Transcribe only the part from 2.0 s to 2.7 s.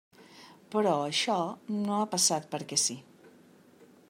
passat